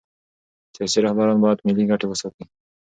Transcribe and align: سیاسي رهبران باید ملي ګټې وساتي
سیاسي 0.75 0.99
رهبران 1.05 1.37
باید 1.43 1.63
ملي 1.65 1.83
ګټې 1.91 2.05
وساتي 2.07 2.43